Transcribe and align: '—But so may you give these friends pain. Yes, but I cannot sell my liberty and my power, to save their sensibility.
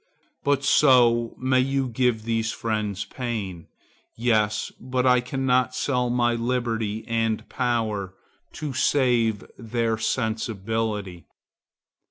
'—But 0.43 0.63
so 0.63 1.35
may 1.37 1.59
you 1.59 1.87
give 1.87 2.23
these 2.23 2.51
friends 2.51 3.05
pain. 3.05 3.67
Yes, 4.15 4.71
but 4.79 5.05
I 5.05 5.21
cannot 5.21 5.75
sell 5.75 6.09
my 6.09 6.33
liberty 6.33 7.07
and 7.07 7.41
my 7.41 7.45
power, 7.49 8.15
to 8.53 8.73
save 8.73 9.43
their 9.59 9.99
sensibility. 9.99 11.27